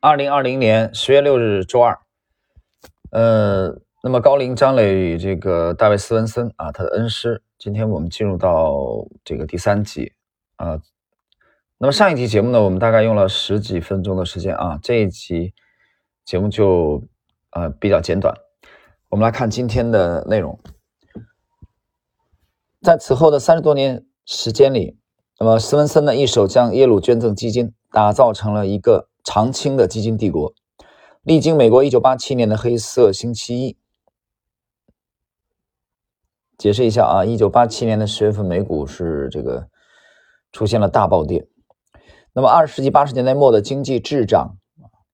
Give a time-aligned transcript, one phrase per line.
[0.00, 1.98] 二零二零年十月六日周二，
[3.10, 7.42] 呃，那么高龄张磊与这个大卫·斯文森啊，他的恩师。
[7.58, 8.78] 今天我们进入到
[9.24, 10.12] 这个第三集
[10.54, 10.80] 啊。
[11.78, 14.78] 那么上一集节目呢，我们大概用了十几分钟的时间啊。
[14.80, 15.52] 这一集
[16.24, 17.02] 节目就
[17.50, 18.32] 呃比较简短。
[19.08, 20.60] 我们来看今天的内容。
[22.82, 24.96] 在此后的三十多年时间里，
[25.40, 29.07] 那么斯文森呢一手将耶鲁捐赠基金打造成了一个。
[29.30, 30.54] 长青的基金帝国，
[31.20, 33.76] 历经美国一九八七年的黑色星期一。
[36.56, 39.68] 解释一下啊，一九八七年的十月份，美股是这个
[40.50, 41.46] 出现了大暴跌。
[42.32, 44.56] 那么二十世纪八十年代末的经济滞涨，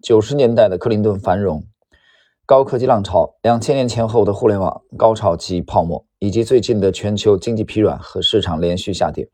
[0.00, 1.66] 九十年代的克林顿繁荣，
[2.46, 9.28] 高科技浪潮，两千年前后的互联网高潮及泡沫，以及最近的全球经济疲软和市场连续下跌，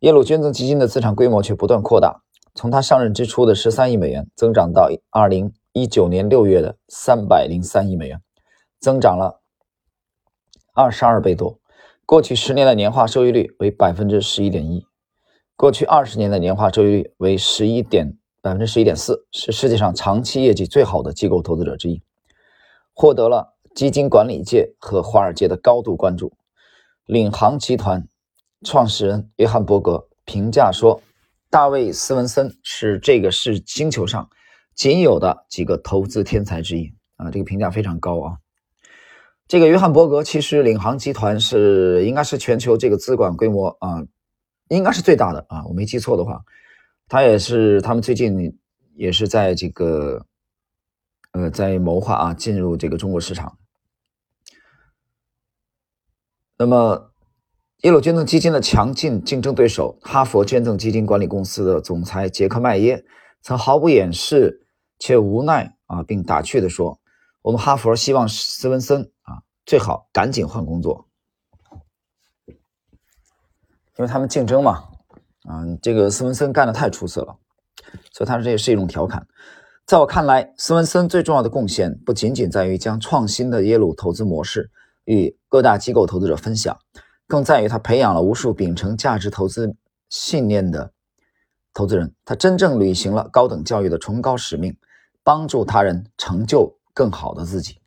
[0.00, 2.24] 耶鲁捐赠基金的资产规模却不断扩大。
[2.56, 8.22] 从他上任之初的十三亿美元增长到二零一九年六月的三百零三亿美元，
[8.80, 9.42] 增长了
[10.72, 11.60] 二十二倍多。
[12.06, 14.86] 过去十年的年化收益率为百分之十一点一，
[15.54, 22.00] 过去二十年的年化收益率为十一点百分之十一点四，是世界上长期业绩最好的机构投资者之一，
[22.94, 26.32] 获得了基金管理界和华尔街的高度关注。
[27.04, 28.08] 领航集团
[28.64, 31.02] 创始人约翰伯格评价说。
[31.48, 34.28] 大卫·斯文森是这个是星球上
[34.74, 38.38] 仅有的几个投资天才之一啊，这个评价非常高啊。
[39.46, 44.04] 这个约翰·伯格其实领航集团是应该是全球这个资管规模啊，
[44.68, 46.42] 应该是最大的啊，我没记错的话，
[47.08, 48.58] 他也是他们最近
[48.94, 50.26] 也是在这个
[51.32, 53.56] 呃在谋划啊进入这个中国市场，
[56.58, 57.12] 那么。
[57.82, 63.04] 耶鲁捐赠基金的强劲竞争对手哈佛捐赠基金管理公司的总裁杰克麦耶
[63.42, 64.66] 曾毫不掩饰
[64.98, 66.98] 且无奈啊，并打趣地说
[67.42, 71.06] ：“我们哈佛希望斯文森啊最好赶紧换工作，
[72.48, 72.56] 因
[73.98, 74.84] 为他们竞争嘛，
[75.46, 77.36] 嗯，这个斯文森干的太出色了，
[78.10, 79.26] 所以他说这也是一种调侃。
[79.84, 84.70] 在我看来，斯文森最重要的贡献不仅仅在于将创新的耶鲁投资模式
[85.04, 86.76] 与各大机构投资者分享。”
[87.28, 89.74] 更在于他培养了无数秉承价值投资
[90.08, 90.92] 信念的
[91.74, 94.76] 投资人，他真正履行了高等教育的崇高使命，
[95.24, 97.80] 帮助他人成就更好的自己。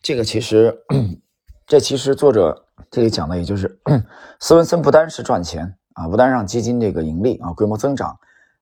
[0.00, 0.84] 这个其实，
[1.66, 3.80] 这其实作者这里讲的，也就是
[4.38, 8.16] 斯文森不单是赚钱啊，不单让基金这个盈利啊规模增长，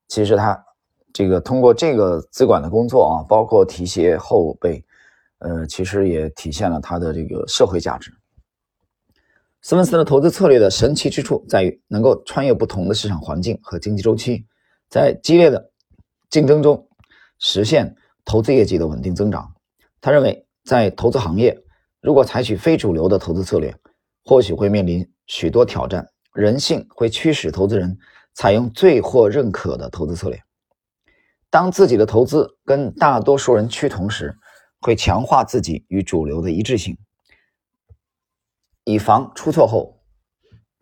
[0.09, 0.65] 其实他
[1.13, 4.83] 这个通过这个资管的工作啊，包括提携后辈。
[5.41, 8.11] 呃，其实也体现了他的这个社会价值。
[9.63, 14.47] 斯文森的投资策略的神奇之处在于能够穿越不同的市场环境和经济周期，
[14.89, 15.71] 在激烈的
[16.31, 16.89] 竞争中
[17.39, 19.53] 实现投资业绩的稳定增长。
[20.01, 21.63] 他认为，在投资行业，
[22.01, 23.75] 如果采取非主流的投资策略，
[24.25, 26.09] 或许会面临许多挑战。
[26.33, 27.99] 人性会驱使投资人
[28.35, 30.41] 采用最获认可的投资策略。
[31.51, 34.35] 当自己的投资跟大多数人趋同时，
[34.81, 36.97] 会强化自己与主流的一致性，
[38.85, 40.01] 以防出错后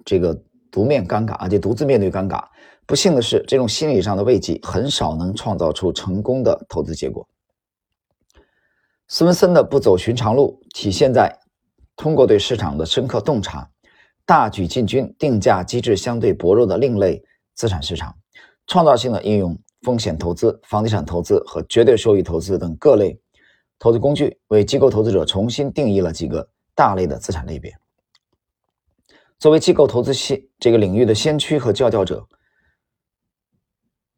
[0.04, 2.42] 这个独面尴尬，而且独自面对尴尬。
[2.86, 7.28] 不幸的是，这种心理上的慰藉很少能创造出成功的投资结果。
[9.08, 11.38] 斯文森的不走寻常路，体现在
[11.96, 13.68] 通过对市场的深刻洞察，
[14.24, 17.22] 大举进军定价机制相对薄弱的另类
[17.54, 18.16] 资产市场，
[18.66, 23.18] 创造性的应用风险投资、房地产投资和绝对收益投资等各类。
[23.78, 27.72] 投资工具为机构投资者重新定义了几个大类的资产类别。
[29.38, 32.26] 作为机构投资先这个领域的先驱和佼佼者，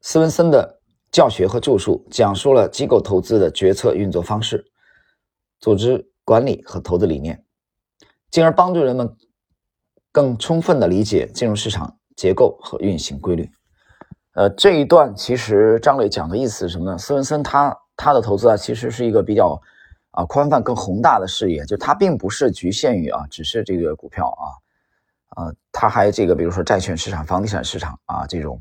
[0.00, 0.80] 斯文森的
[1.12, 4.64] 教学和著述讲述了机构投资的决策运作方式、
[5.58, 7.44] 组织管理和投资理念，
[8.30, 9.14] 进而帮助人们
[10.10, 13.46] 更充分的理解金融市场结构和运行规律。
[14.32, 16.96] 呃，这一段其实张磊讲的意思是什么呢？
[16.96, 17.76] 斯文森他。
[18.00, 19.60] 他的投资啊，其实是一个比较
[20.12, 28.58] 啊宽泛、更宏大的视野，就它并不是局限于啊，只是这个股票啊，啊，他还这个比如说债券市场、房地产市场啊这种。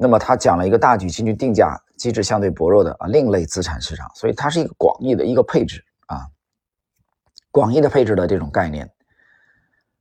[0.00, 6.28] 那么他讲了一个大举进军定价机制相对薄弱的啊另类资产市场，所以它是一个广义的一个配置啊，
[7.50, 8.88] 广义的配置的这种概念。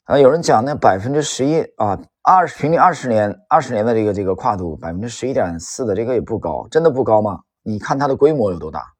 [0.04, 7.42] 啊，有人讲那百分之十一啊，二十平均二十年二十年的这个这个跨度百分之十一点四的这个也不高，真的不高吗？
[7.68, 8.94] 你看它的规模有多大，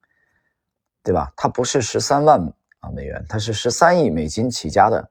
[1.02, 1.32] 对吧？
[1.34, 2.38] 它不是十三万
[2.80, 5.10] 啊美元，它是十三亿美金起家的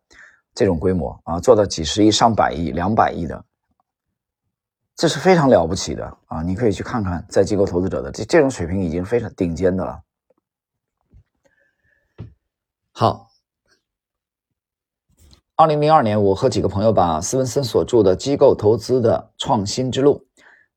[0.54, 3.44] 这种规模啊，做到几十亿、上百亿、两百亿的
[4.96, 6.44] 这是非常了不起的啊！
[6.44, 10.04] 你可以去看看，在机构投资者的这这种水平已经非常顶尖的了。
[12.92, 13.32] 好，
[15.56, 20.28] 二零零二年，我和几个朋友把斯文森所著的《机构投资的创新之路》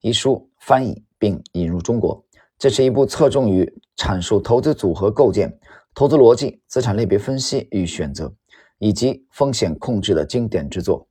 [0.00, 2.24] 一书翻译并引入中国。
[2.60, 3.66] 这是一部侧重于
[3.96, 5.50] 阐述投资组合构建、
[5.94, 8.30] 投资逻辑、资产类别分析与选择
[8.76, 11.08] 以及风险控制的经典之作。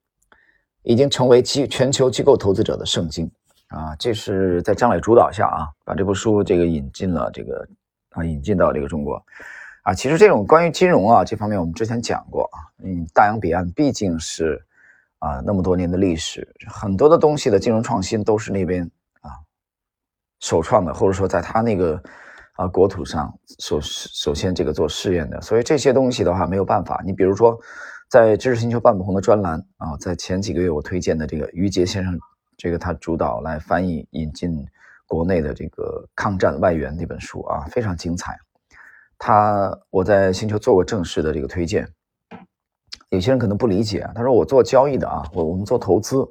[0.84, 3.30] 已经成为机全球机构投资者的圣经
[3.70, 3.96] 啊！
[3.98, 7.68] 这是在张磊主导下啊，把这部书这个引进了这个
[8.12, 9.20] 啊，引进到这个中国
[9.82, 9.92] 啊。
[9.92, 12.58] 其实这种关于金融啊这方面，我们之前讲过啊。
[12.84, 14.64] 嗯，大洋彼岸毕竟是
[15.18, 18.90] 啊那么多年的历史，很多的东西的金融创新都是那边
[20.40, 22.02] 首创的，或者说在他那个
[22.54, 25.40] 啊国土上首首先这个做试验的。
[25.42, 27.02] 所以这些东西的话没有办法。
[27.06, 27.60] 你比如说。
[28.12, 32.18] 在知识星球半不红的专栏啊，在前几个月我推荐的这个于杰先生，
[32.58, 34.66] 这个他主导来翻译引进
[35.06, 38.36] 国内的这个《抗战外援》那本书啊，非常精彩。
[39.20, 41.88] 他我在星球做过正式的这个推荐，
[43.10, 46.28] 有些人可能不理解，他说我做交易的啊，我我们做投资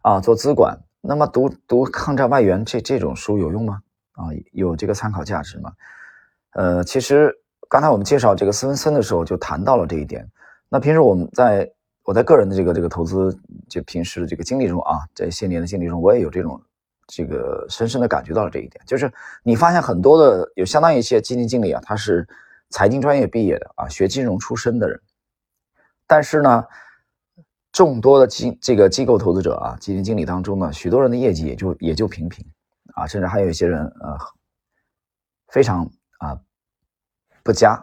[0.00, 3.80] 啊，做资管，那么读读《抗战外援》这这种书有用吗？
[4.12, 5.72] 啊，有这个参考价值吗？
[6.52, 7.34] 呃，其实
[7.68, 10.30] 刚才我们介绍这个斯文森的时候就谈到了这一点。
[10.68, 11.70] 那平时我们在
[12.04, 13.38] 我在个人的这个这个投资
[13.68, 16.60] 就平时的这个经历中啊，这些年的经历中，我也有这种
[17.06, 19.10] 这个深深的感觉到了这一点，就是
[19.42, 22.28] 你发现很多的有相当一些基金经理啊，他是
[22.68, 25.00] 财经专业毕业的啊，学金融出身的人，
[26.06, 26.64] 但是呢，
[27.72, 32.44] 众多的机这个机构投资者啊，基金经理当中呢，许多人的业绩也就也就平平
[32.94, 34.18] 啊，甚至还有一些人呃
[35.48, 35.88] 非常
[36.18, 36.40] 啊
[37.42, 37.82] 不佳。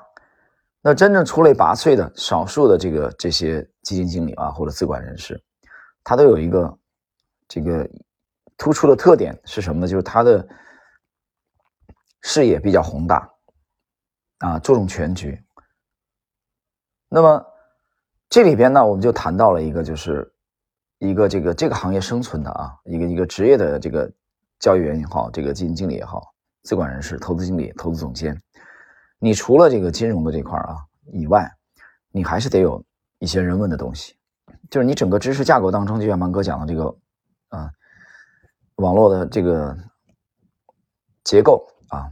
[0.81, 5.42] 那真正出类拔萃的少数的这个这些基金经理啊，或者资管人士，
[6.04, 6.78] 他都有一个
[7.48, 7.89] 这个
[8.57, 9.88] 突出的特点是什么呢？
[9.88, 10.48] 就是他的
[12.22, 13.30] 视野比较宏大
[14.39, 15.42] 啊，注重全局。
[17.10, 17.45] 那么
[18.29, 20.31] 这里边呢，我们就谈到了一个，就是
[21.00, 24.12] 一个这个这个行业生存的啊，一个一个职业的这个
[24.59, 26.33] 交易员也好，这个基金经理也好，
[26.63, 28.39] 资管人士、投资经理、投资总监。
[29.19, 30.77] 你除了这个金融的这块啊
[31.12, 31.50] 以外，
[32.12, 32.83] 你还是得有
[33.19, 34.15] 一些人文的东西，
[34.69, 36.95] 就是你整个知识架构当中，就像芒哥讲的这个，
[37.47, 37.71] 啊，
[38.75, 39.75] 网络的这个
[41.24, 42.12] 结构啊，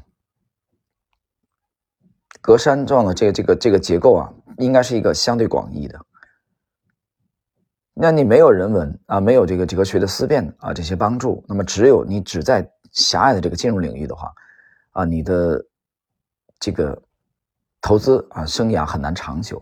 [2.41, 5.99] 格栅状的这个这个这个结构啊，应该是一个相对广义的。
[7.93, 14.33] 那你没有人文啊，没有这个哲学的思辨啊这些帮助，那么只有你只在狭隘的这个金融领域的话，
[14.91, 15.65] 啊，你的。
[16.57, 16.99] 这个
[17.81, 19.61] 投资啊，生涯很难长久，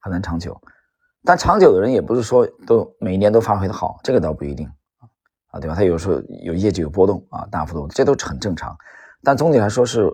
[0.00, 0.58] 很难长久。
[1.22, 4.66] 但长久的人也不是说都每年都发挥的好，这个倒不一定
[5.48, 5.76] 啊，对吧？
[5.76, 8.76] 他有时候有业绩有波动啊，大幅度，这都很正常。
[9.22, 10.10] 但总体来说，是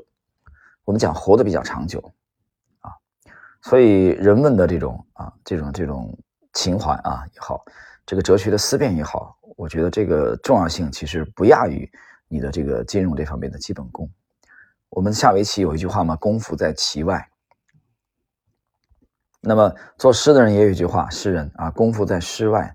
[0.85, 2.13] 我们讲活得比较长久。
[3.69, 6.19] 所以人们的这种啊，这种这种
[6.55, 7.63] 情怀啊也好，
[8.07, 11.87] 这个哲学的思辨也好，我觉得这个重要性其实不亚于
[12.29, 14.11] 你的这个金融这方面的基本功。
[14.89, 17.29] 我们下围棋有一句话嘛，功夫在棋外。
[19.43, 22.75] 那么做诗的人也有一句话，诗人啊，功夫在诗外。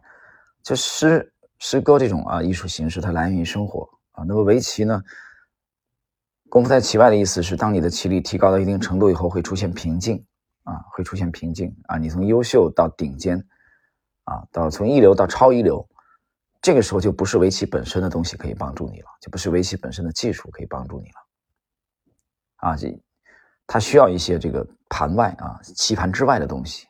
[0.61, 4.23] 就诗诗歌这种啊艺术形式，它来源于生活啊。
[4.27, 5.01] 那么围棋呢，
[6.49, 10.23] 功夫在棋外的意思是，当你的棋力提高到一定程度以后，会出现瓶颈
[10.63, 11.97] 啊，会出现瓶颈啊。
[11.97, 13.37] 你从优秀到顶尖
[14.23, 15.87] 啊，到从一流到超一流，
[16.61, 21.15] 这个时候就不是围棋本身的东西可以帮助你了，就不是围棋本身的技术可以帮助你了。
[22.57, 22.97] 啊，这
[23.67, 26.87] 它需要一些这个盘外啊，棋盘之外的东西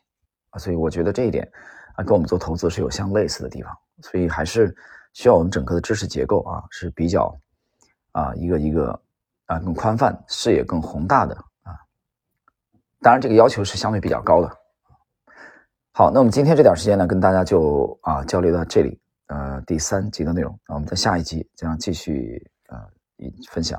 [0.50, 1.50] 啊，所以我觉得这一点
[1.96, 4.74] 啊，跟我们做投资是有相类似的地方，所以还是
[5.12, 7.36] 需要我们整个的知识结构啊是比较
[8.12, 9.00] 啊一个一个
[9.46, 11.36] 啊更宽泛、视野更宏大的，
[13.04, 14.50] 当然这个要求是相对比较高的。
[15.92, 22.78] 好，那我们今天这点时间呢，跟大家就啊交流到这里，呃，第三集的内容，那我们在下一集将继续呃
[23.50, 23.78] 分享。